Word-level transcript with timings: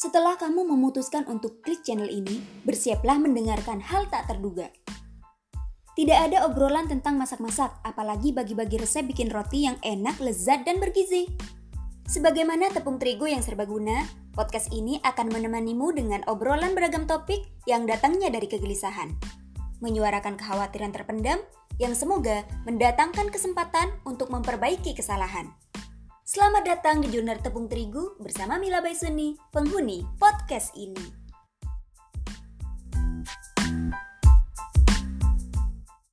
Setelah 0.00 0.32
kamu 0.40 0.64
memutuskan 0.64 1.28
untuk 1.28 1.60
klik 1.60 1.84
channel 1.84 2.08
ini, 2.08 2.40
bersiaplah 2.64 3.20
mendengarkan 3.20 3.84
hal 3.84 4.08
tak 4.08 4.32
terduga. 4.32 4.72
Tidak 5.92 6.16
ada 6.16 6.48
obrolan 6.48 6.88
tentang 6.88 7.20
masak-masak, 7.20 7.68
apalagi 7.84 8.32
bagi-bagi 8.32 8.80
resep 8.80 9.04
bikin 9.04 9.28
roti 9.28 9.68
yang 9.68 9.76
enak, 9.84 10.16
lezat, 10.24 10.64
dan 10.64 10.80
bergizi. 10.80 11.28
Sebagaimana 12.08 12.72
tepung 12.72 12.96
terigu 12.96 13.28
yang 13.28 13.44
serbaguna, 13.44 14.08
podcast 14.32 14.72
ini 14.72 14.96
akan 15.04 15.36
menemanimu 15.36 15.92
dengan 15.92 16.24
obrolan 16.32 16.72
beragam 16.72 17.04
topik 17.04 17.44
yang 17.68 17.84
datangnya 17.84 18.32
dari 18.32 18.48
kegelisahan. 18.48 19.12
Menyuarakan 19.84 20.40
kekhawatiran 20.40 20.96
terpendam 20.96 21.44
yang 21.76 21.92
semoga 21.92 22.48
mendatangkan 22.64 23.28
kesempatan 23.28 23.92
untuk 24.08 24.32
memperbaiki 24.32 24.96
kesalahan. 24.96 25.52
Selamat 26.30 26.62
datang 26.62 27.02
di 27.02 27.10
Jurnal 27.10 27.42
Tepung 27.42 27.66
Terigu 27.66 28.14
bersama 28.22 28.54
Mila 28.54 28.78
Baisuni, 28.78 29.34
penghuni 29.50 30.06
podcast 30.14 30.70
ini. 30.78 31.19